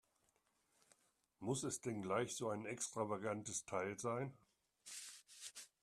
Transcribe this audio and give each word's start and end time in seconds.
Muss 1.41 1.61
es 1.61 1.79
denn 1.79 2.01
gleich 2.01 2.33
so 2.35 2.49
ein 2.49 2.65
extravagantes 2.65 3.65
Teil 3.65 3.99
sein? 3.99 4.33